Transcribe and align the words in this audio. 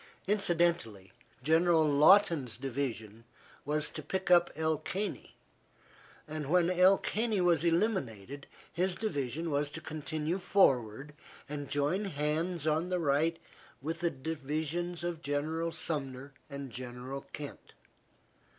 Incidentally, 0.27 1.11
General 1.43 1.83
Lawton's 1.87 2.57
division 2.57 3.23
was 3.65 3.87
to 3.91 4.01
pick 4.01 4.31
up 4.31 4.49
El 4.55 4.79
Caney, 4.79 5.35
and 6.27 6.49
when 6.49 6.71
El 6.71 6.97
Caney 6.97 7.39
was 7.39 7.63
eliminated, 7.63 8.47
his 8.73 8.95
division 8.95 9.51
was 9.51 9.69
to 9.69 9.79
continue 9.79 10.39
forward 10.39 11.13
and 11.47 11.69
join 11.69 12.05
hands 12.05 12.65
on 12.65 12.89
the 12.89 12.97
right 12.97 13.37
with 13.79 13.99
the 13.99 14.09
divisions 14.09 15.03
of 15.03 15.21
General 15.21 15.71
Sumner 15.71 16.33
and 16.49 16.71
General 16.71 17.21
Kent. 17.31 17.73